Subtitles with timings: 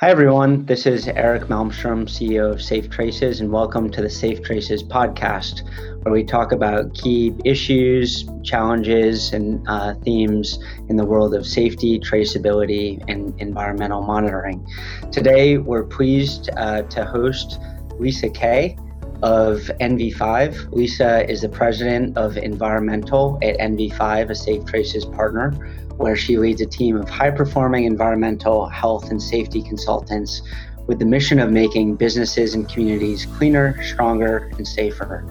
[0.00, 0.66] Hi, everyone.
[0.66, 5.62] This is Erik Malmstrom, CEO of SafeTraces, and welcome to the SafeTraces podcast,
[6.02, 10.58] where we talk about key issues, challenges, and uh, themes
[10.90, 14.66] in the world of safety, traceability, and environmental monitoring.
[15.10, 17.58] Today, we're pleased uh, to host
[17.98, 18.76] Lisa Kay
[19.22, 20.72] of NV5.
[20.72, 25.54] Lisa is the president of environmental at NV5, a SafeTraces partner
[25.96, 30.42] where she leads a team of high performing environmental, health, and safety consultants
[30.86, 35.24] with the mission of making businesses and communities cleaner, stronger, and safer.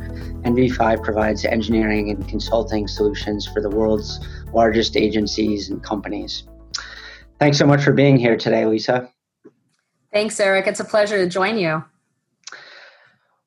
[0.43, 4.19] NV5 provides engineering and consulting solutions for the world's
[4.53, 6.43] largest agencies and companies.
[7.39, 9.09] Thanks so much for being here today, Lisa.
[10.11, 10.67] Thanks, Erik.
[10.67, 11.83] It's a pleasure to join you.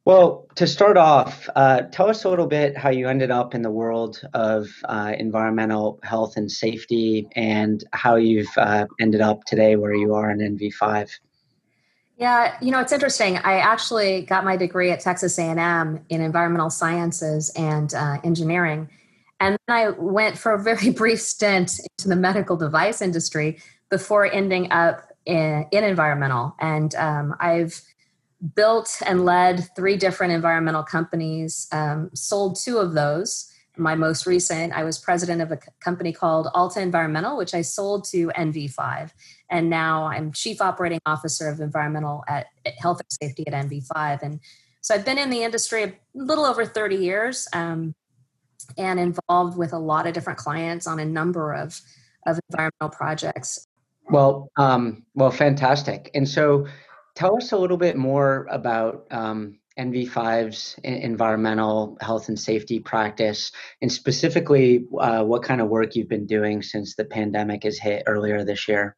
[0.09, 3.61] Well, to start off, uh, tell us a little bit how you ended up in
[3.61, 9.77] the world of uh, environmental health and safety, and how you've uh, ended up today
[9.77, 11.11] where you are in NV5.
[12.17, 13.37] Yeah, you know it's interesting.
[13.37, 18.89] I actually got my degree at Texas A&M in environmental sciences and uh, engineering,
[19.41, 23.59] and then I went for a very brief stint into the medical device industry
[23.91, 26.57] before ending up in, in environmental.
[26.61, 27.83] And um, I've
[28.55, 33.53] built and led three different environmental companies, um, sold two of those.
[33.77, 38.05] My most recent, I was president of a company called Alta Environmental, which I sold
[38.07, 39.11] to NV5.
[39.51, 42.47] And now I'm chief operating officer of environmental at,
[42.79, 44.23] health and safety at NV5.
[44.23, 44.41] And
[44.81, 47.95] so I've been in the industry a little over 30 years um,
[48.77, 51.81] and involved with a lot of different clients on a number of,
[52.27, 53.67] of environmental projects.
[54.11, 56.11] Well, um, well, fantastic.
[56.15, 56.67] And so
[57.19, 63.51] tell us a little bit more about um, NV5's environmental health and safety practice,
[63.83, 68.05] and specifically uh, what kind of work you've been doing since the pandemic has hit
[68.07, 68.97] earlier this year.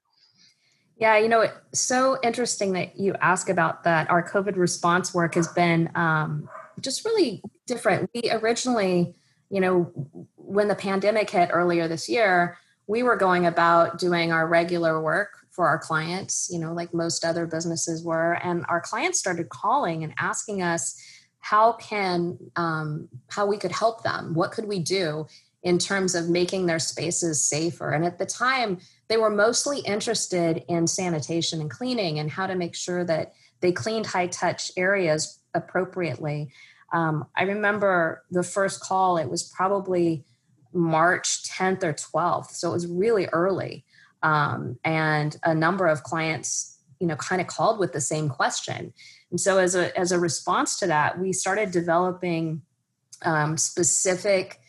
[0.98, 4.10] Yeah, you know, it's so interesting that you ask about that.
[4.10, 6.46] Our COVID response work has been um,
[6.82, 8.10] just really different.
[8.14, 9.14] We originally,
[9.48, 9.90] you know,
[10.36, 12.58] when the pandemic hit earlier this year,
[12.90, 17.24] we were going about doing our regular work for our clients, you know, like most
[17.24, 18.32] other businesses were.
[18.42, 21.00] And our clients started calling and asking us
[21.38, 24.34] how can um, how we could help them.
[24.34, 25.28] What could we do
[25.62, 27.92] in terms of making their spaces safer?
[27.92, 32.56] And at the time, they were mostly interested in sanitation and cleaning and how to
[32.56, 36.50] make sure that they cleaned high touch areas appropriately.
[36.92, 40.24] Um, I remember the first call, it was probably
[40.72, 42.50] March 10th or 12th.
[42.50, 43.84] So it was really early.
[44.22, 48.92] Um, and a number of clients, you know, kind of called with the same question.
[49.30, 52.62] And so as a, as a response to that, we started developing
[53.22, 54.60] um, specific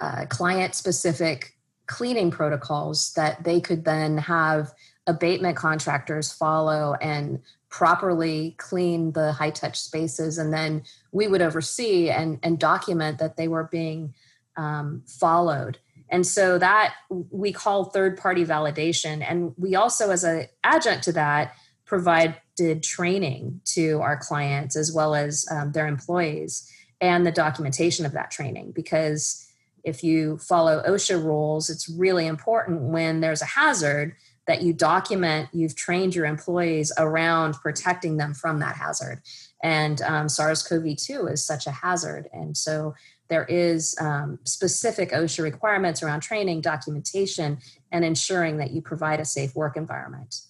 [0.00, 1.52] uh, client specific
[1.86, 4.72] cleaning protocols that they could then have
[5.06, 12.08] abatement contractors follow and properly clean the high touch spaces and then we would oversee
[12.08, 14.14] and, and document that they were being
[14.56, 15.78] um, followed.
[16.08, 19.24] And so that we call third party validation.
[19.28, 21.54] And we also as an adjunct to that
[21.86, 26.70] provided training to our clients as well as um, their employees
[27.00, 28.72] and the documentation of that training.
[28.72, 29.46] Because
[29.82, 34.14] if you follow osha rules it's really important when there's a hazard
[34.46, 39.20] that you document you've trained your employees around protecting them from that hazard.
[39.62, 42.28] And um, sars-cov-2 is such a hazard.
[42.32, 42.94] And so
[43.28, 47.58] there is um, specific OSHA requirements around training, documentation,
[47.90, 50.40] and ensuring that you provide a safe work environment.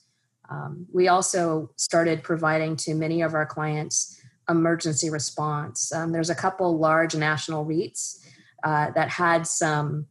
[0.50, 5.92] Um, we also started providing to many of our clients emergency response.
[5.92, 8.18] Um, there's a couple large national REITs
[8.62, 10.06] uh, that had some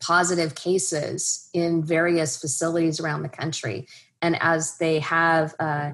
[0.00, 3.86] positive cases in various facilities around the country.
[4.22, 5.92] And as they have uh,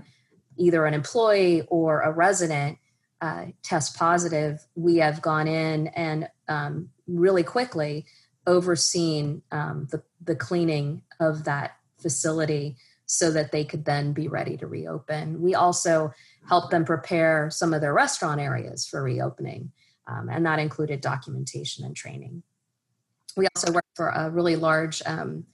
[0.57, 2.79] either an employee or a resident
[3.21, 8.07] uh, test positive, we have gone in and um, really quickly
[8.47, 12.77] overseen um, the, the cleaning of that facility
[13.07, 15.41] so that they could then be ready to reopen.
[15.41, 16.13] We also
[16.49, 19.73] helped them prepare some of their restaurant areas for reopening,
[20.07, 22.43] um, and that included documentation and training.
[23.37, 25.45] We also worked for a really large um,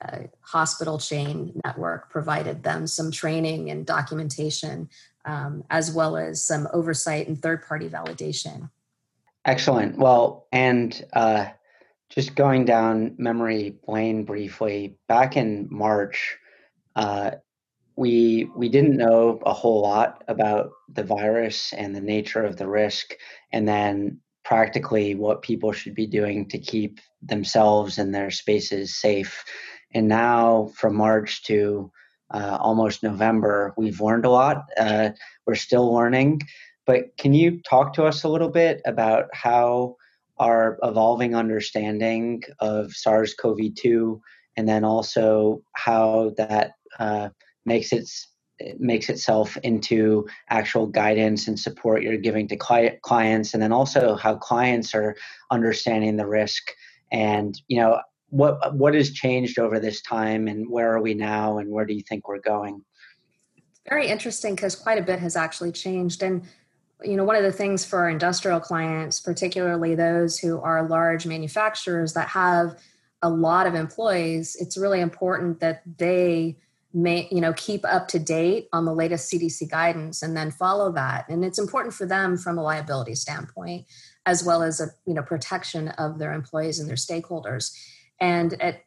[0.00, 4.88] uh, hospital chain network, provided them some training and documentation
[5.28, 8.70] um, as well as some oversight and third party validation.
[9.44, 9.98] Excellent.
[9.98, 11.46] Well, and uh,
[12.08, 16.38] just going down memory lane briefly, back in March,
[16.96, 17.32] uh,
[17.94, 22.66] we we didn't know a whole lot about the virus and the nature of the
[22.66, 23.14] risk,
[23.52, 29.44] and then practically what people should be doing to keep themselves and their spaces safe.
[29.92, 31.92] And now, from March to
[32.30, 33.74] uh, almost November.
[33.76, 34.68] We've learned a lot.
[34.76, 35.10] Uh,
[35.46, 36.42] we're still learning.
[36.86, 39.96] But can you talk to us a little bit about how
[40.38, 44.20] our evolving understanding of SARS CoV 2
[44.56, 47.28] and then also how that uh,
[47.64, 48.28] makes its
[48.60, 53.72] it makes itself into actual guidance and support you're giving to cli- clients and then
[53.72, 55.14] also how clients are
[55.52, 56.72] understanding the risk
[57.12, 61.58] and you know what what has changed over this time and where are we now
[61.58, 62.84] and where do you think we're going
[63.88, 66.42] very interesting because quite a bit has actually changed and
[67.02, 71.26] you know one of the things for our industrial clients particularly those who are large
[71.26, 72.76] manufacturers that have
[73.22, 76.56] a lot of employees, it's really important that they
[76.94, 80.90] may you know keep up to date on the latest CDC guidance and then follow
[80.92, 81.28] that.
[81.28, 83.86] And it's important for them from a liability standpoint
[84.26, 87.72] as well as a you know protection of their employees and their stakeholders.
[88.20, 88.82] And at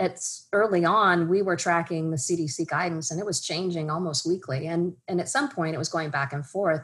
[0.00, 4.66] it's early on we were tracking the cdc guidance and it was changing almost weekly
[4.66, 6.80] and and at some point it was going back and forth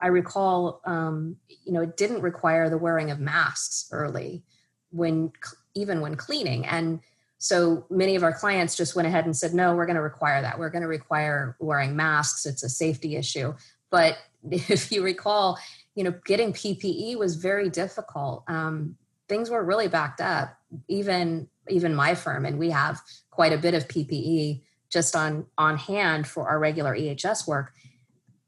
[0.00, 4.44] i recall um, you know it didn't require the wearing of masks early
[4.90, 5.32] when
[5.74, 6.66] even when cleaning.
[6.66, 7.00] And
[7.38, 10.42] so many of our clients just went ahead and said, no, we're going to require
[10.42, 10.58] that.
[10.58, 12.46] We're going to require wearing masks.
[12.46, 13.54] It's a safety issue.
[13.90, 14.18] But
[14.50, 15.58] if you recall,
[15.94, 18.44] you know, getting PPE was very difficult.
[18.48, 18.96] Um,
[19.32, 20.54] things were really backed up.
[20.88, 23.00] Even even my firm, and we have
[23.30, 27.72] quite a bit of PPE just on on hand for our regular EHS work.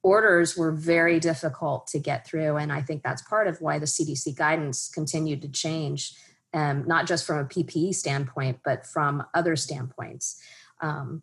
[0.03, 3.87] Orders were very difficult to get through, and I think that's part of why the
[3.87, 6.15] CDC guidance continued to change
[6.55, 10.41] um, not just from a PPE standpoint, but from other standpoints.
[10.81, 11.23] Um,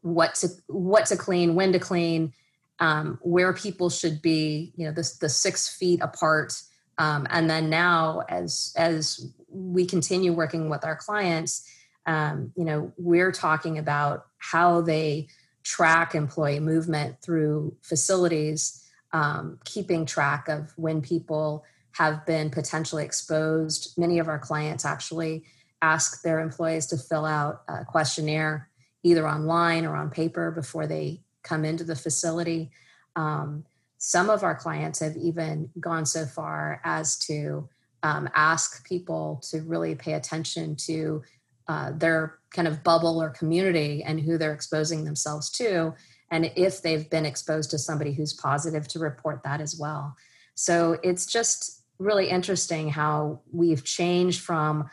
[0.00, 2.32] what to what to clean, when to clean,
[2.80, 4.72] um, where people should be.
[4.76, 6.54] You know, the the six feet apart.
[6.98, 11.68] Um, and then now, as as we continue working with our clients,
[12.06, 15.28] um, you know, we're talking about how they
[15.62, 23.92] track employee movement through facilities, um, keeping track of when people have been potentially exposed.
[23.98, 25.44] Many of our clients actually
[25.82, 28.70] ask their employees to fill out a questionnaire
[29.02, 32.70] either online or on paper before they come into the facility.
[33.14, 33.64] Um,
[34.06, 37.68] some of our clients have even gone so far as to
[38.04, 41.24] um, ask people to really pay attention to
[41.66, 45.92] uh, their kind of bubble or community and who they're exposing themselves to.
[46.30, 50.14] And if they've been exposed to somebody who's positive, to report that as well.
[50.54, 54.88] So it's just really interesting how we've changed from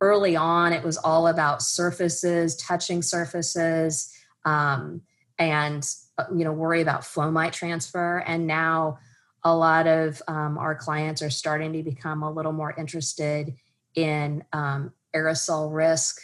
[0.00, 4.12] early on it was all about surfaces touching surfaces
[4.44, 5.00] um,
[5.36, 5.84] and
[6.34, 8.18] you know worry about flow fomite transfer.
[8.26, 8.98] And now
[9.44, 13.54] a lot of um, our clients are starting to become a little more interested
[13.94, 16.20] in um, aerosol risk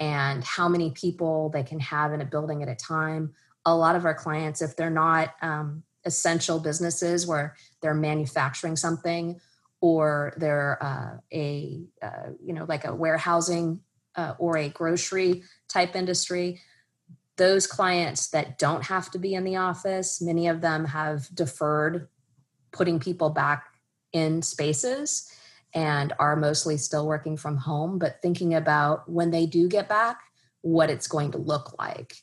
[0.00, 3.32] and how many people they can have in a building at a time.
[3.64, 9.40] A lot of our clients if they're not um, essential businesses where they're manufacturing something
[9.80, 13.80] or they're uh, a uh, you know like a warehousing
[14.16, 16.60] uh, or a grocery type industry
[17.36, 22.08] those clients that don't have to be in the office many of them have deferred
[22.72, 23.66] putting people back
[24.12, 25.30] in spaces
[25.74, 30.20] and are mostly still working from home but thinking about when they do get back
[30.62, 32.16] what it's going to look like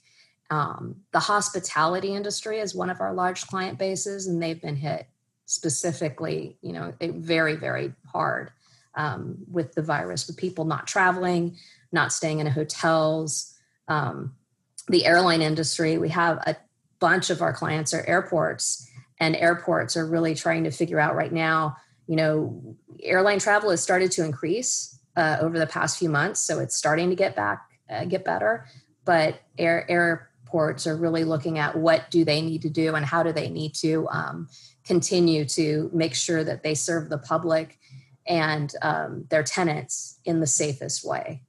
[0.52, 5.08] um, the hospitality industry is one of our large client bases and they've been hit
[5.46, 8.52] specifically, you know, very, very hard
[8.96, 11.58] um, with the virus, with people not traveling,
[11.94, 13.58] not staying in hotels.
[13.88, 14.36] Um,
[14.88, 16.56] the airline industry, we have a
[17.00, 18.88] bunch of our clients are airports,
[19.20, 21.76] and airports are really trying to figure out right now.
[22.08, 26.60] You know, airline travel has started to increase uh, over the past few months, so
[26.60, 28.68] it's starting to get back, uh, get better.
[29.06, 33.24] But air airports are really looking at what do they need to do and how
[33.24, 34.48] do they need to um,
[34.86, 37.80] continue to make sure that they serve the public
[38.28, 41.42] and um, their tenants in the safest way.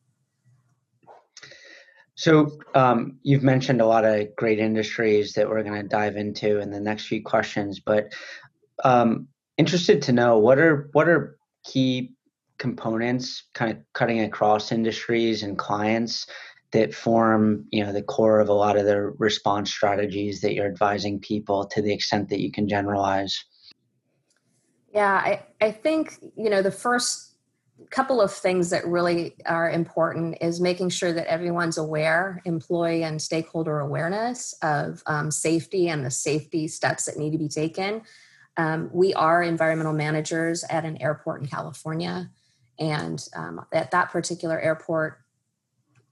[2.22, 6.60] So, um, you've mentioned a lot of great industries that we're going to dive into
[6.60, 8.12] in the next few questions, but
[8.84, 9.26] um,
[9.58, 12.14] interested to know what are what are key
[12.58, 16.28] components, kind of cutting across industries and clients
[16.70, 20.70] that form you know the core of a lot of the response strategies that you're
[20.70, 23.44] advising people to the extent that you can generalize?
[24.94, 27.31] Yeah i, I think you know the first
[27.90, 33.20] couple of things that really are important is making sure that everyone's aware employee and
[33.20, 38.02] stakeholder awareness of um, safety and the safety steps that need to be taken.
[38.56, 42.30] Um, we are environmental managers at an airport in california
[42.78, 45.18] and um, at that particular airport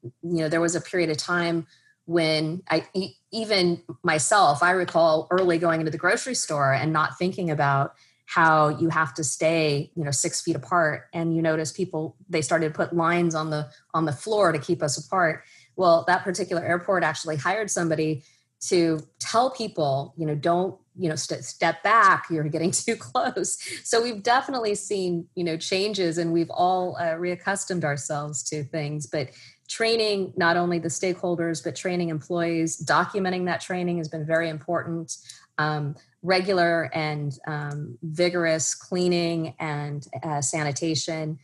[0.02, 1.66] you know there was a period of time
[2.10, 2.84] when I
[3.30, 7.94] even myself, I recall early going into the grocery store and not thinking about
[8.30, 11.08] how you have to stay you know six feet apart.
[11.12, 14.58] And you notice people they started to put lines on the on the floor to
[14.58, 15.42] keep us apart.
[15.74, 18.22] Well that particular airport actually hired somebody
[18.68, 23.58] to tell people you know don't you know st- step back you're getting too close.
[23.82, 29.08] So we've definitely seen you know changes and we've all uh, reaccustomed ourselves to things.
[29.08, 29.30] But
[29.68, 35.16] training not only the stakeholders but training employees documenting that training has been very important.
[35.58, 41.38] Um, regular and um, vigorous cleaning and uh, sanitation,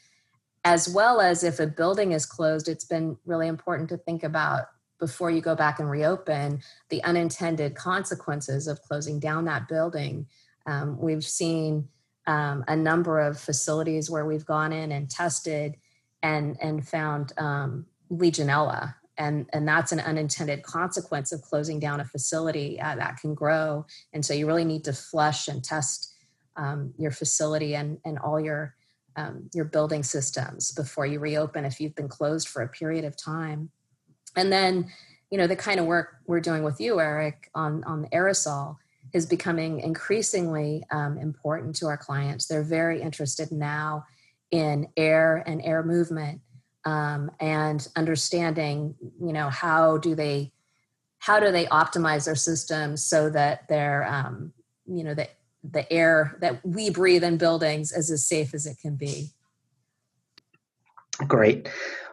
[0.64, 4.64] as well as if a building is closed, it's been really important to think about
[4.98, 10.26] before you go back and reopen the unintended consequences of closing down that building.
[10.66, 11.88] Um, we've seen
[12.26, 15.76] um, a number of facilities where we've gone in and tested
[16.22, 22.04] and and found um, Legionella and and that's an unintended consequence of closing down a
[22.04, 23.86] facility uh, that can grow.
[24.12, 26.12] And so you really need to flush and test
[26.56, 28.74] um, your facility and and all your
[29.16, 33.16] um, your building systems before you reopen if you've been closed for a period of
[33.16, 33.70] time.
[34.36, 34.92] And then
[35.30, 38.76] you know the kind of work we're doing with you eric on on aerosol
[39.12, 42.46] is becoming increasingly um, important to our clients.
[42.46, 44.04] They're very interested now
[44.50, 46.40] in air and air movement
[46.86, 50.52] um, and understanding you know how do they
[51.18, 54.52] how do they optimize their systems so that they're um,
[54.86, 55.28] you know the,
[55.64, 59.28] the air that we breathe in buildings is as safe as it can be.
[61.26, 61.68] Great.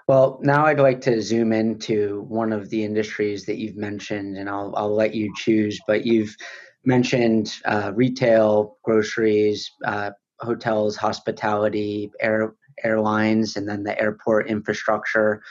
[0.07, 4.49] Well now i'd like to zoom into one of the industries that you've mentioned and
[4.49, 6.35] i'll, I'll let you choose but you've
[6.83, 10.11] mentioned uh, retail groceries uh,
[10.41, 12.53] hotels hospitality air
[12.83, 15.41] airlines and then the airport infrastructure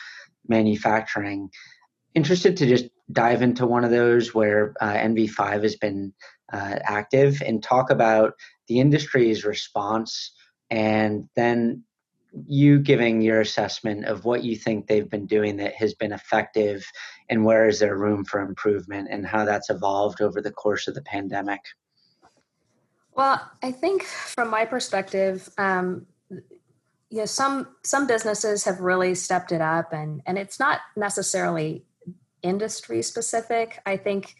[0.48, 1.50] manufacturing.
[2.14, 6.12] Interested to just dive into one of those where uh, NV5 has been
[6.52, 8.34] uh, active and talk about
[8.68, 10.32] the industry's response
[10.70, 11.84] and then
[12.46, 16.84] you giving your assessment of what you think they've been doing that has been effective
[17.28, 20.94] and where is there room for improvement and how that's evolved over the course of
[20.94, 21.60] the pandemic.
[23.14, 26.06] Well, I think from my perspective, um,
[27.12, 31.84] you know some some businesses have really stepped it up and and it's not necessarily
[32.42, 33.78] industry specific.
[33.84, 34.34] I think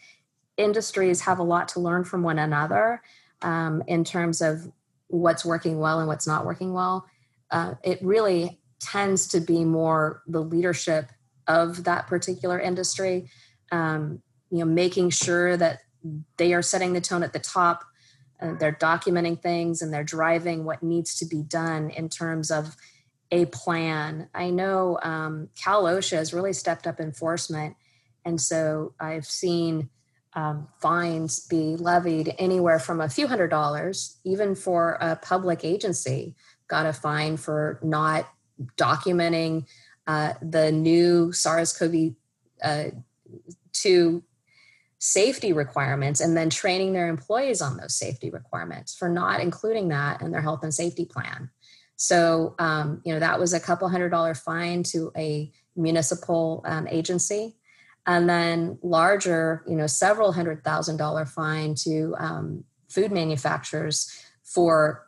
[0.57, 3.03] industries have a lot to learn from one another
[3.43, 4.71] um, in terms of
[5.07, 7.05] what's working well and what's not working well.
[7.51, 11.11] Uh, it really tends to be more the leadership
[11.47, 13.29] of that particular industry
[13.71, 15.81] um, you know making sure that
[16.37, 17.83] they are setting the tone at the top
[18.41, 22.75] uh, they're documenting things and they're driving what needs to be done in terms of
[23.31, 24.29] a plan.
[24.33, 27.75] I know um, Cal OSHA has really stepped up enforcement,
[28.25, 29.89] and so I've seen
[30.35, 36.35] um, fines be levied anywhere from a few hundred dollars, even for a public agency,
[36.67, 38.27] got a fine for not
[38.77, 39.65] documenting
[40.07, 42.15] uh, the new SARS-CoV
[42.63, 42.85] uh,
[43.71, 44.23] two
[45.05, 50.21] safety requirements and then training their employees on those safety requirements for not including that
[50.21, 51.49] in their health and safety plan.
[51.97, 56.87] So, um, you know, that was a couple hundred dollar fine to a municipal um,
[56.87, 57.57] agency.
[58.07, 64.09] And then larger, you know, several hundred thousand dollar fine to um, food manufacturers
[64.41, 65.05] for,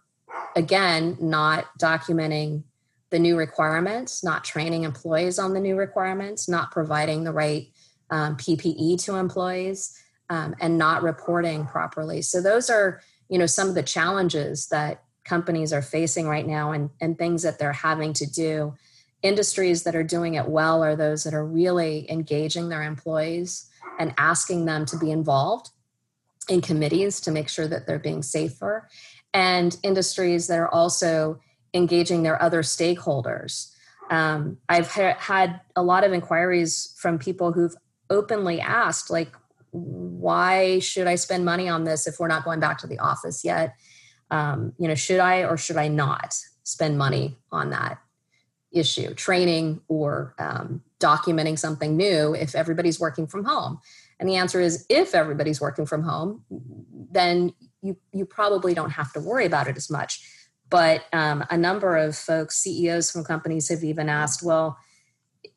[0.58, 2.64] again, not documenting
[3.12, 7.70] the new requirements, not training employees on the new requirements, not providing the right
[8.10, 9.98] um, PPE to employees,
[10.30, 12.22] um, and not reporting properly.
[12.22, 16.72] So those are, you know, some of the challenges that companies are facing right now,
[16.72, 18.76] and and things that they're having to do.
[19.22, 24.14] Industries that are doing it well are those that are really engaging their employees and
[24.18, 25.70] asking them to be involved
[26.48, 28.88] in committees to make sure that they're being safer,
[29.34, 31.40] and industries that are also
[31.74, 33.72] engaging their other stakeholders.
[34.10, 37.76] Um, I've ha- had a lot of inquiries from people who've
[38.10, 39.34] openly asked like
[39.72, 43.44] why should i spend money on this if we're not going back to the office
[43.44, 43.76] yet?
[44.32, 46.34] Um, you know should i or should i not
[46.64, 48.00] spend money on that
[48.72, 53.80] issue training or um, documenting something new if everybody's working from home?
[54.20, 56.44] And the answer is if everybody's working from home
[57.16, 60.22] then you you probably don't have to worry about it as much.
[60.70, 64.78] But um, a number of folks ceos from companies have even asked well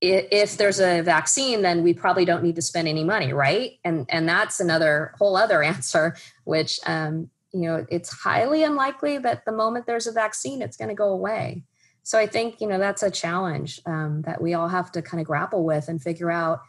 [0.01, 4.07] if there's a vaccine then we probably don't need to spend any money right and
[4.09, 9.53] and that's another whole other answer which um, you know it's highly unlikely that the
[9.53, 11.63] moment there's a vaccine it's going to go away
[12.03, 15.21] so i think you know that's a challenge um, that we all have to kind
[15.21, 16.61] of grapple with and figure out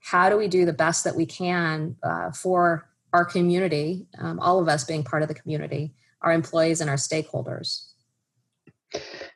[0.00, 4.60] how do we do the best that we can uh, for our community, um, all
[4.60, 7.86] of us being part of the community, our employees and our stakeholders.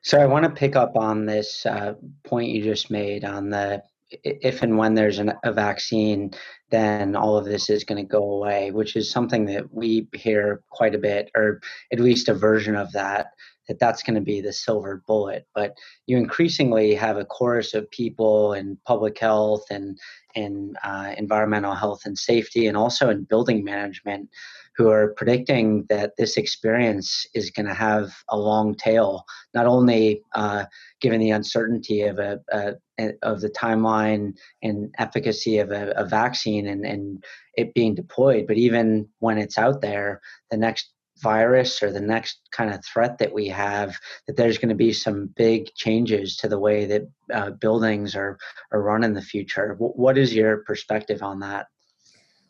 [0.02, 1.94] So I want to pick up on this uh,
[2.24, 3.82] point you just made on the
[4.24, 6.32] if and when there's an, a vaccine,
[6.70, 10.62] then all of this is going to go away, which is something that we hear
[10.70, 11.60] quite a bit, or
[11.92, 13.28] at least a version of that,
[13.68, 15.46] that that's going to be the silver bullet.
[15.54, 15.74] But
[16.06, 19.98] you increasingly have a chorus of people in public health and
[20.34, 24.28] in uh, environmental health and safety, and also in building management
[24.76, 29.24] who are predicting that this experience is going to have a long tail,
[29.54, 30.64] not only uh,
[31.00, 32.74] given the uncertainty of a, a,
[33.22, 37.22] of the timeline and efficacy of a, a vaccine and, and
[37.56, 42.40] it being deployed, but even when it's out there, the next virus or the next
[42.50, 46.48] kind of threat that we have that there's going to be some big changes to
[46.48, 47.02] the way that
[47.32, 48.38] uh, buildings are,
[48.72, 49.76] are run in the future.
[49.78, 51.66] What is your perspective on that?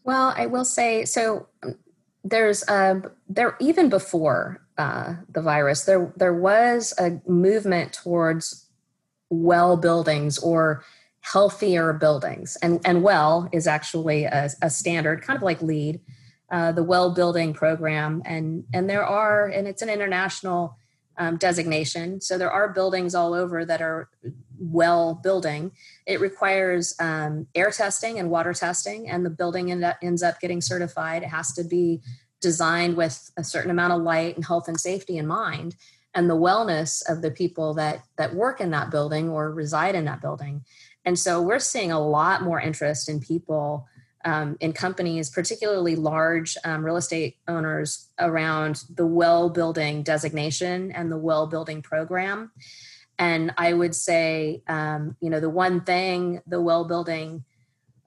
[0.05, 1.47] Well i will say so
[2.25, 8.67] there's a there even before uh, the virus there there was a movement towards
[9.31, 10.85] well buildings or
[11.23, 12.57] healthier buildings.
[12.63, 16.01] And and well is actually a, a standard kind of like LEED,
[16.51, 18.23] uh, the well building program.
[18.25, 20.77] And and there are and it's an international
[21.19, 22.21] um, designation.
[22.21, 24.09] So there are buildings all over that are
[24.59, 25.73] well building.
[26.07, 30.41] It requires um, air testing and water testing and the building end up, ends up
[30.41, 31.23] getting certified.
[31.23, 32.01] It has to be
[32.41, 35.77] designed with a certain amount of light and health and safety in mind
[36.15, 40.05] and the wellness of the people that that work in that building or reside in
[40.05, 40.65] that building.
[41.05, 43.87] And so we're seeing a lot more interest in people
[44.25, 51.11] um, in companies particularly large um, real estate owners around the well building designation and
[51.11, 52.51] the well building program
[53.19, 57.45] and i would say um, you know the one thing the well building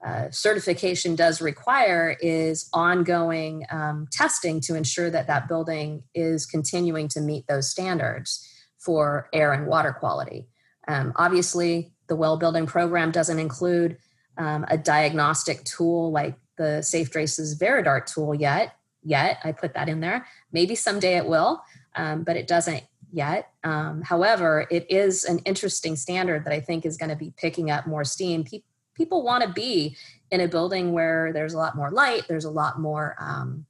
[0.04, 7.08] uh, certification does require is ongoing um, testing to ensure that that building is continuing
[7.08, 8.46] to meet those standards
[8.78, 10.46] for air and water quality.
[10.86, 13.96] Um, obviously, the well building program doesn't include
[14.38, 18.76] um, a diagnostic tool like the SafeTraces veriDART tool yet.
[19.02, 20.26] Yet, I put that in there.
[20.50, 21.62] Maybe someday it will,
[21.94, 23.50] um, but it doesn't yet.
[23.62, 27.70] Um, however, it is an interesting standard that I think is going to be picking
[27.70, 28.42] up more steam.
[28.42, 29.96] People people want to be
[30.30, 33.66] in a building where there's a lot more light, there's a lot more um,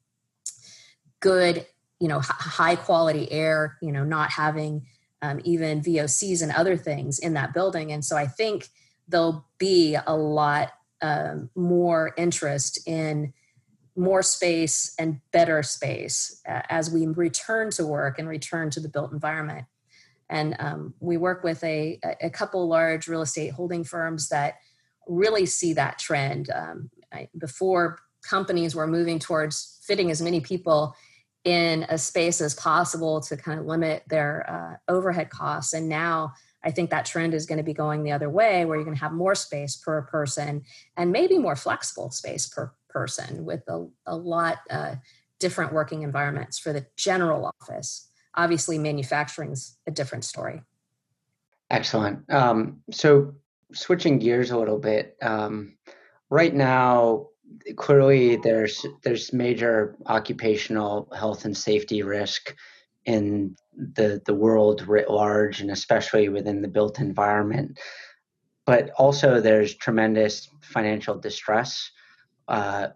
[1.20, 1.66] good,
[2.00, 4.87] you know, h- high quality air, you know, not having
[5.22, 7.92] um, even VOCs and other things in that building.
[7.92, 8.68] And so I think
[9.09, 13.33] there'll be a lot um, more interest in
[13.97, 18.88] more space and better space uh, as we return to work and return to the
[18.88, 19.64] built environment.
[20.29, 24.55] And um, we work with a, a couple large real estate holding firms that
[25.07, 26.51] really see that trend.
[26.51, 30.95] Um, I, before companies were moving towards fitting as many people
[31.45, 35.73] in a space as possible to kind of limit their uh, overhead costs.
[35.73, 36.33] And now
[36.66, 38.96] I think that trend is going to be going the other way, where you're going
[38.96, 40.64] to have more space per person
[40.96, 44.96] and maybe more flexible space per person with a, a lot uh,
[45.38, 48.09] different working environments for the general office.
[48.35, 50.62] Obviously, manufacturing's a different story.
[51.70, 52.31] Excellent.
[52.33, 53.35] Um, so
[53.72, 55.76] switching gears a little bit, um,
[56.31, 57.29] right now,
[57.76, 62.57] clearly there's there's major occupational health and safety risk
[63.05, 67.78] in the the world writ large, and especially within the built environment.
[68.64, 71.90] But also, there's tremendous financial distress
[72.48, 72.88] uh,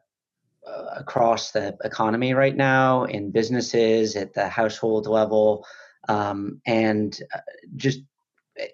[0.96, 5.64] across the economy right now, in businesses, at the household level,
[6.08, 7.38] um, and uh,
[7.76, 8.00] just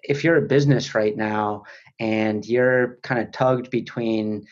[0.03, 1.63] if you're a business right now
[1.99, 4.45] and you're kind of tugged between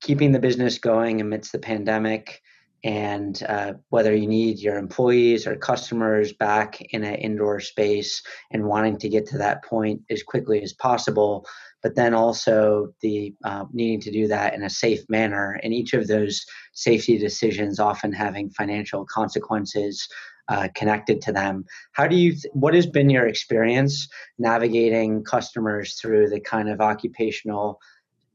[0.00, 2.42] keeping the business going amidst the pandemic
[2.84, 8.64] and uh, whether you need your employees or customers back in an indoor space and
[8.64, 11.46] wanting to get to that point as quickly as possible
[11.82, 15.92] but then also the uh, needing to do that in a safe manner and each
[15.92, 20.08] of those safety decisions often having financial consequences
[20.48, 21.64] uh, connected to them.
[21.92, 22.32] How do you?
[22.32, 27.78] Th- what has been your experience navigating customers through the kind of occupational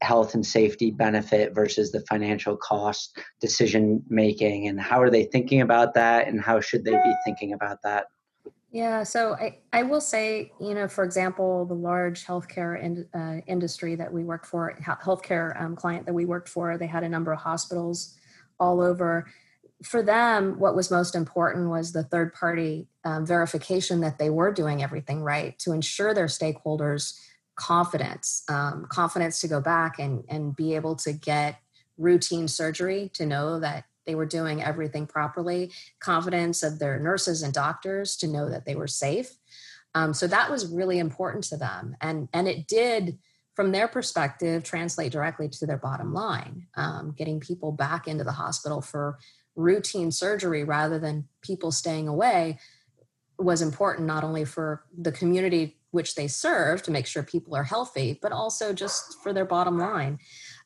[0.04, 5.60] health and safety benefit versus the financial cost decision making, and how are they thinking
[5.60, 8.06] about that, and how should they be thinking about that?
[8.70, 13.40] Yeah, so I, I will say, you know, for example, the large healthcare in, uh,
[13.46, 17.08] industry that we worked for, healthcare um, client that we worked for, they had a
[17.08, 18.16] number of hospitals
[18.58, 19.26] all over
[19.84, 24.52] for them, what was most important was the third party um, verification that they were
[24.52, 27.18] doing everything right to ensure their stakeholders
[27.56, 31.60] confidence, um, confidence to go back and, and be able to get
[31.96, 37.54] routine surgery to know that they were doing everything properly, confidence of their nurses and
[37.54, 39.36] doctors to know that they were safe.
[39.94, 41.96] Um, so that was really important to them.
[42.00, 43.18] And, and it did,
[43.54, 48.32] from their perspective, translate directly to their bottom line, um, getting people back into the
[48.32, 49.18] hospital for
[49.56, 52.58] routine surgery rather than people staying away
[53.38, 57.62] was important not only for the community which they serve to make sure people are
[57.62, 60.18] healthy, but also just for their bottom line.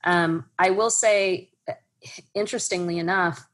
[0.04, 1.50] Um, I will say,
[2.34, 3.46] interestingly enough,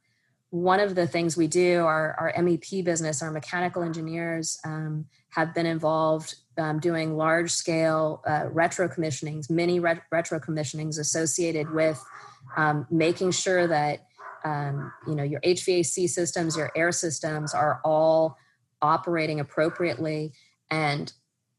[0.51, 5.53] one of the things we do, our, our MEP business, our mechanical engineers um, have
[5.53, 12.01] been involved um, doing large scale uh, retro commissionings, many ret- retro commissionings associated with
[12.57, 14.07] um, making sure that
[14.45, 18.37] um, you know your HVAC systems, your air systems are all
[18.81, 20.35] operating appropriately.
[20.71, 21.13] And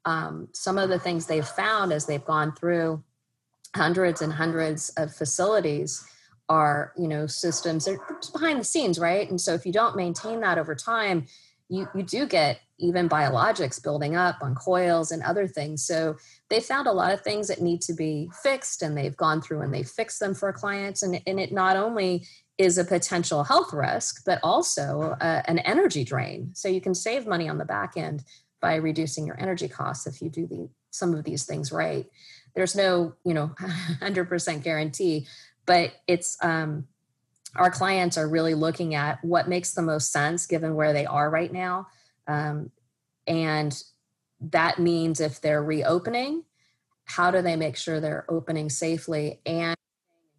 [0.05, 3.03] um, some of the things they've found as they've gone through
[3.75, 6.05] hundreds and hundreds of facilities
[6.47, 7.99] are you know systems are
[8.31, 9.29] behind the scenes right?
[9.29, 11.25] And so if you don't maintain that over time
[11.69, 15.85] you you do get even biologics building up on coils and other things.
[15.85, 16.17] So
[16.49, 19.61] they found a lot of things that need to be fixed and they've gone through
[19.61, 21.01] and they've fixed them for clients.
[21.01, 22.25] And, and it not only
[22.57, 26.51] is a potential health risk but also uh, an energy drain.
[26.53, 28.23] So you can save money on the back end
[28.65, 32.07] by reducing your energy costs if you do the, some of these things right.
[32.55, 33.51] There's no you know
[34.01, 35.27] 100% guarantee
[35.67, 36.87] but it's um,
[37.55, 41.29] our clients are really looking at what makes the most sense given where they are
[41.29, 41.87] right now.
[42.25, 42.71] Um,
[43.27, 43.71] and
[44.41, 46.43] that means if they're reopening
[47.07, 49.75] how do they make sure they're opening safely and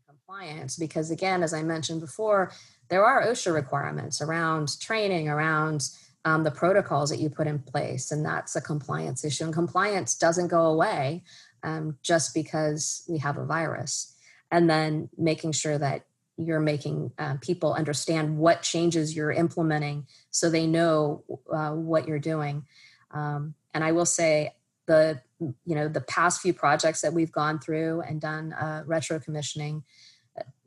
[0.08, 0.76] compliance?
[0.76, 2.50] Because again as i mentioned before
[2.88, 5.90] there are osha requirements around training around
[6.26, 9.44] um, the protocols that you put in place and that's a compliance issue.
[9.44, 11.22] And compliance doesn't go away
[11.62, 14.14] um, just because we have a virus.
[14.50, 16.04] And then making sure that
[16.36, 22.18] you're making uh, people understand what changes you're implementing so they know uh, what you're
[22.18, 22.66] doing.
[23.10, 24.54] Um, and i will say
[24.86, 29.20] the you know the past few projects that we've gone through and done uh, retro
[29.20, 29.84] commissioning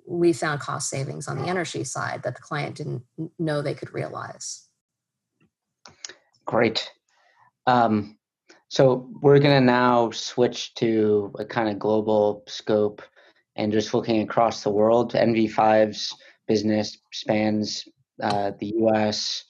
[0.05, 3.03] we found cost savings on the energy side that the client didn't
[3.37, 4.68] know they could realize
[6.49, 6.91] great
[7.67, 8.17] um,
[8.69, 13.01] so we're going to now switch to a kind of global scope
[13.55, 16.15] and just looking across the world, NV5's
[16.47, 17.87] business spans
[18.21, 19.43] uh, the US,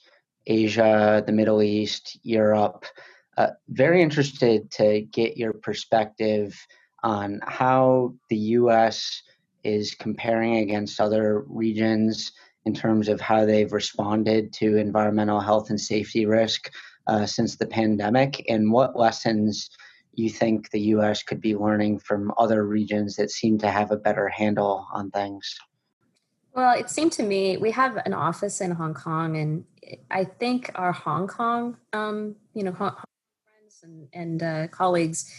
[0.46, 2.86] Asia, the Middle East, Europe.
[3.36, 6.58] Uh, very interested to get your perspective
[7.02, 9.22] on how the US
[9.64, 12.32] is comparing against other regions
[12.64, 16.70] in terms of how they've responded to environmental health and safety risk
[17.06, 19.70] uh, since the pandemic and what lessons
[20.14, 23.96] you think the US could be learning from other regions that seem to have a
[23.96, 25.56] better handle on things?
[26.54, 29.64] Well, it seemed to me we have an office in Hong Kong, and
[30.10, 32.94] I think our Hong Kong, um, you know, Hong
[33.44, 35.32] friends and, and uh, colleagues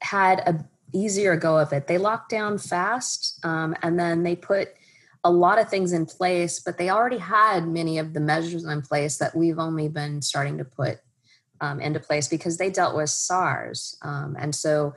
[0.00, 1.86] had a easier go of it.
[1.86, 4.70] They locked down fast, um, and then they put
[5.24, 8.82] a lot of things in place, but they already had many of the measures in
[8.82, 10.98] place that we've only been starting to put
[11.60, 13.96] um, into place because they dealt with SARS.
[14.02, 14.94] Um, and so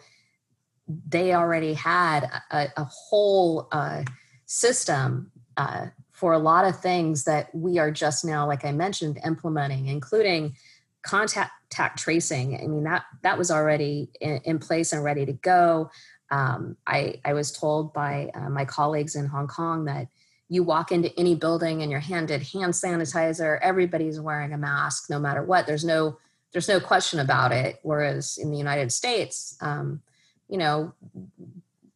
[1.07, 4.03] they already had a, a whole uh,
[4.45, 9.19] system uh, for a lot of things that we are just now, like I mentioned,
[9.25, 10.55] implementing, including
[11.01, 11.51] contact
[11.97, 12.55] tracing.
[12.55, 15.89] I mean, that, that was already in, in place and ready to go.
[16.31, 20.07] Um, I, I was told by uh, my colleagues in Hong Kong that
[20.49, 25.17] you walk into any building and you're handed hand sanitizer everybody's wearing a mask no
[25.17, 26.17] matter what there's no
[26.51, 27.79] there's no question about it.
[27.83, 30.01] Whereas in the United States, um,
[30.49, 30.93] you know,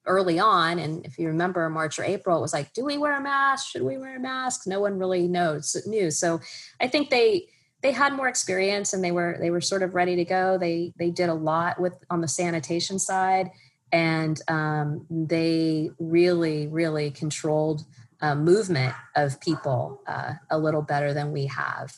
[0.05, 3.17] early on, and if you remember March or April, it was like, do we wear
[3.17, 3.69] a mask?
[3.69, 4.67] Should we wear a mask?
[4.67, 6.11] No one really knows knew.
[6.11, 6.39] So
[6.79, 7.47] I think they
[7.81, 10.57] they had more experience and they were they were sort of ready to go.
[10.57, 13.49] They they did a lot with on the sanitation side,
[13.91, 17.83] and um, they really really controlled
[18.21, 21.97] uh, movement of people uh, a little better than we have.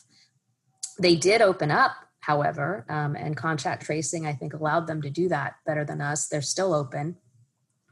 [1.00, 1.92] They did open up
[2.28, 6.28] however, um, and contact tracing, I think, allowed them to do that better than us.
[6.28, 7.16] They're still open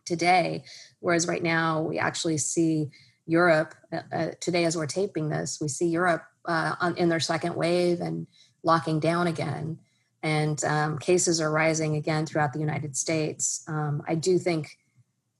[0.04, 0.64] today,
[1.00, 2.90] whereas right now we actually see
[3.24, 7.18] Europe uh, uh, today as we're taping this, we see Europe uh, on, in their
[7.18, 8.26] second wave and
[8.62, 9.78] locking down again,
[10.26, 13.62] and um, cases are rising again throughout the United States.
[13.68, 14.76] Um, I do think.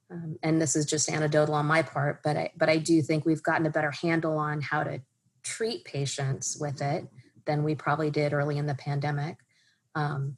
[0.09, 3.25] Um, and this is just anecdotal on my part, but I, but I do think
[3.25, 5.01] we've gotten a better handle on how to
[5.43, 7.05] treat patients with it
[7.45, 9.35] than we probably did early in the pandemic.
[9.95, 10.37] Um,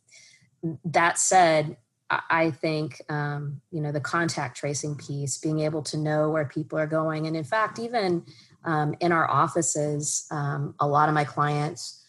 [0.86, 1.78] that said,
[2.10, 6.80] I think um, you know the contact tracing piece, being able to know where people
[6.80, 8.26] are going, and in fact, even
[8.66, 12.04] um, in our offices, a lot of my clients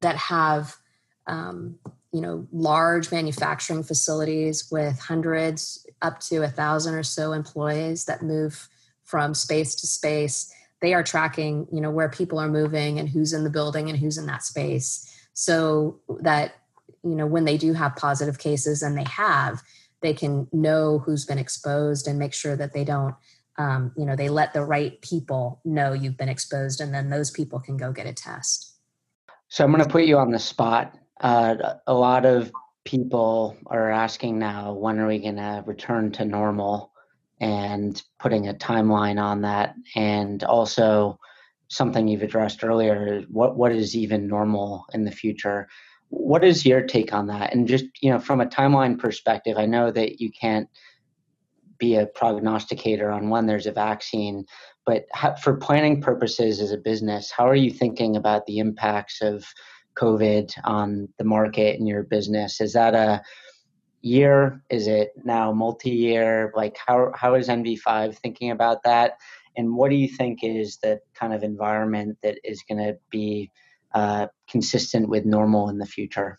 [0.00, 0.76] that have
[1.30, 1.78] um,
[2.12, 8.22] you know large manufacturing facilities with hundreds up to a thousand or so employees that
[8.22, 8.68] move
[9.04, 10.52] from space to space.
[10.82, 13.98] They are tracking you know where people are moving and who's in the building and
[13.98, 15.06] who's in that space.
[15.32, 16.54] So that
[17.04, 19.62] you know when they do have positive cases and they have
[20.02, 23.14] they can know who's been exposed and make sure that they don't
[23.56, 27.30] um, you know they let the right people know you've been exposed and then those
[27.30, 28.74] people can go get a test.
[29.48, 32.50] So i'm going to put you on the spot uh, a lot of
[32.84, 36.92] people are asking now when are we going to return to normal?
[37.42, 39.74] And putting a timeline on that.
[39.96, 41.18] And also
[41.68, 45.68] something you've addressed earlier what what is even normal in the future?
[46.08, 47.54] What is your take on that?
[47.54, 50.68] And just you know from a timeline perspective i know that you can't
[51.78, 54.44] be a prognosticator on when there's a vaccine
[54.84, 55.06] but
[55.42, 59.46] for planning purposes as a business how are you thinking about the impacts of
[60.00, 63.22] covid on the market and your business is that a
[64.02, 69.18] year is it now multi-year like how how is nv5 thinking about that
[69.56, 73.50] and what do you think is the kind of environment that is going to be
[73.94, 76.38] uh, consistent with normal in the future?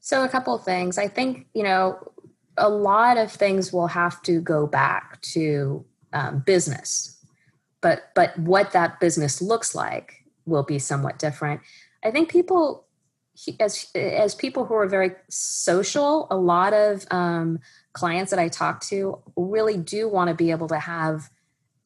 [0.00, 0.98] So, a couple of things.
[0.98, 2.12] I think, you know,
[2.58, 7.18] a lot of things will have to go back to um, business,
[7.80, 11.62] but but what that business looks like will be somewhat different.
[12.04, 12.86] I think people,
[13.58, 17.58] as as people who are very social, a lot of um,
[17.92, 21.30] clients that I talk to really do want to be able to have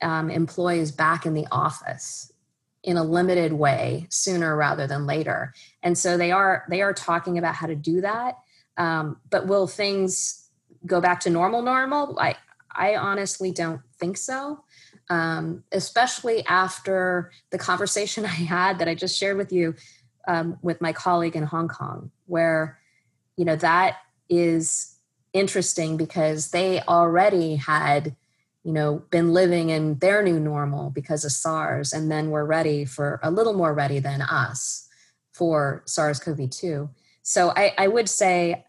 [0.02, 2.32] um, employees back in the office
[2.82, 5.52] in a limited way sooner rather than later.
[5.82, 8.36] And so they are they are talking about how to do that
[8.78, 10.48] um, but will things
[10.86, 12.18] go back to normal normal?
[12.18, 12.36] I
[12.74, 14.62] i honestly don't think so
[15.10, 19.74] um, especially after the conversation i had that i just shared with you
[20.28, 22.78] um, with my colleague in hong kong where
[23.36, 23.96] you know that
[24.28, 24.94] is
[25.32, 28.14] interesting because they already had
[28.62, 32.84] you know been living in their new normal because of SARS and then we're ready
[32.84, 34.88] for a little more ready than us
[35.32, 36.90] for SARS-CoV-2.
[37.22, 38.64] So I, I would say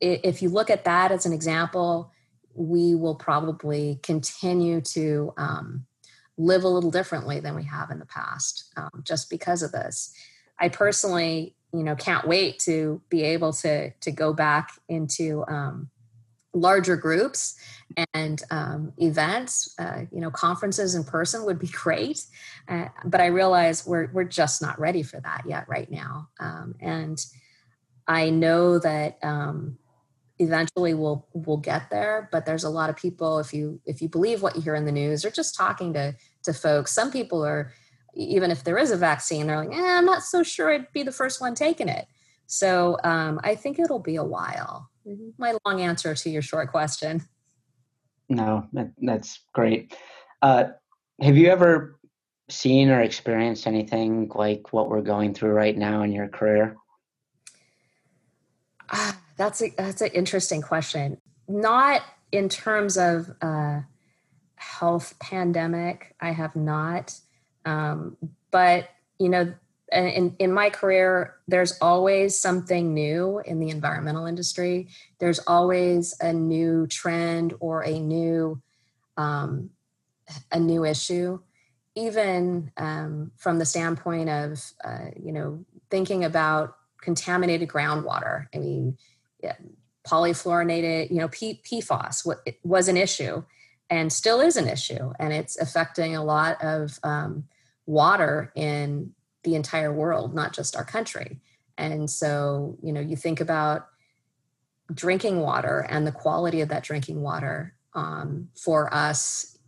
[0.00, 2.10] if you look at that as an example,
[2.54, 5.86] we will probably continue to um,
[6.38, 10.14] live a little differently than we have in the past, um, just because of this.
[10.60, 15.90] I personally, you know, can't wait to be able to to go back into um,
[16.52, 17.56] larger groups
[18.12, 19.74] and um, events.
[19.78, 22.24] Uh, you know conferences in person would be great
[22.68, 26.28] uh, but i realize we're, we're just not ready for that yet right now.
[26.40, 27.24] Um, and
[28.06, 29.78] i know that um,
[30.38, 34.08] eventually we'll we'll get there but there's a lot of people if you if you
[34.08, 36.14] believe what you hear in the news or just talking to
[36.44, 36.92] to folks.
[36.92, 37.72] Some people are
[38.16, 41.02] even if there is a vaccine they're like eh, i'm not so sure i'd be
[41.02, 42.06] the first one taking it
[42.46, 45.30] so um, i think it'll be a while Mm-hmm.
[45.36, 47.22] my long answer to your short question.
[48.30, 49.94] No, that, that's great.
[50.40, 50.64] Uh,
[51.20, 51.98] have you ever
[52.48, 56.76] seen or experienced anything like what we're going through right now in your career?
[58.90, 61.18] Ah, that's a, that's an interesting question.
[61.48, 62.00] Not
[62.32, 63.80] in terms of uh,
[64.56, 67.14] health pandemic, I have not.
[67.64, 68.16] Um,
[68.50, 69.54] but you know,
[69.92, 74.88] in, in my career, there's always something new in the environmental industry.
[75.18, 78.60] There's always a new trend or a new
[79.16, 79.70] um,
[80.50, 81.38] a new issue,
[81.94, 88.46] even um, from the standpoint of uh, you know thinking about contaminated groundwater.
[88.54, 88.96] I mean,
[89.42, 89.56] yeah,
[90.08, 92.26] polyfluorinated, you know, P- PFAS
[92.62, 93.42] was an issue
[93.90, 97.44] and still is an issue, and it's affecting a lot of um,
[97.86, 101.40] water in the entire world, not just our country.
[101.76, 103.88] And so, you know, you think about
[104.92, 109.58] drinking water and the quality of that drinking water um, for us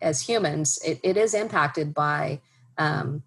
[0.00, 2.40] as humans, it, it is impacted by
[2.78, 3.22] um,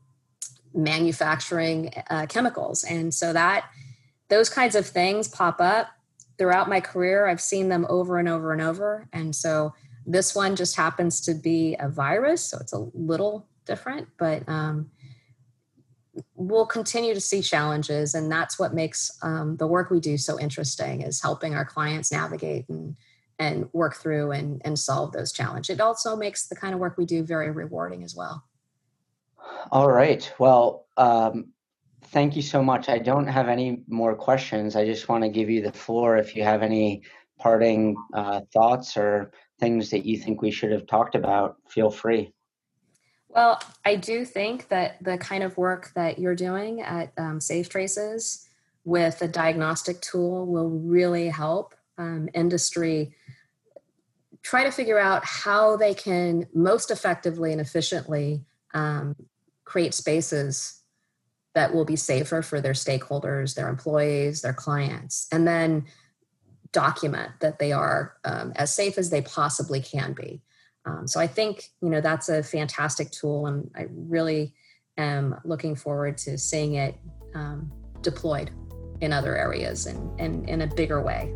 [0.73, 2.83] manufacturing uh, chemicals.
[2.83, 3.69] And so that
[4.27, 5.87] those kinds of things pop up
[6.37, 7.27] throughout my career.
[7.27, 9.07] I've seen them over and over and over.
[9.11, 9.73] And so
[10.05, 14.89] this one just happens to be a virus, so it's a little different, but um,
[16.36, 20.39] we'll continue to see challenges and that's what makes um, the work we do so
[20.39, 22.95] interesting is helping our clients navigate and
[23.41, 25.73] and work through and, and solve those challenges.
[25.73, 28.43] It also makes the kind of work we do very rewarding as well.
[29.71, 30.29] All right.
[30.39, 31.53] Well um,
[32.08, 32.89] thank you so much.
[32.89, 34.75] I don't have any more questions.
[34.75, 37.03] I just want to give you the floor if you have any
[37.38, 42.34] parting uh, thoughts or things that you think we should have talked about, feel free.
[43.29, 48.47] Well, I do think that the kind of work that you're doing at um, SafeTraces
[48.83, 53.13] with a diagnostic tool will really help um, industry
[54.41, 58.41] try to figure out how they can most effectively and efficiently
[58.73, 59.15] um,
[59.63, 60.81] create spaces
[61.53, 65.85] that will be safer for their stakeholders, their employees, their clients, and then
[66.71, 70.41] document that they are um, as safe as they possibly can be.
[70.89, 74.54] Um, so I think you know that's a fantastic tool, and I really
[74.97, 76.95] am looking forward to seeing it
[77.36, 77.71] um,
[78.02, 78.52] deployed
[79.02, 81.34] in other areas and, and in a bigger way.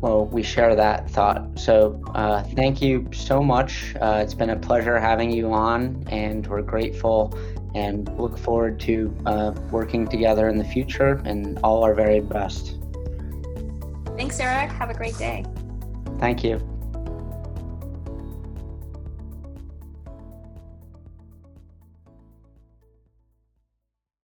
[0.00, 1.58] Well, we share that thought.
[1.58, 3.94] So, uh, thank you so much.
[4.00, 7.36] Uh, it's been a pleasure having you on, and we're grateful
[7.74, 12.76] and look forward to uh, working together in the future and all our very best.
[14.16, 14.70] Thanks, Erik.
[14.72, 15.44] Have a great day.
[16.18, 16.69] Thank you.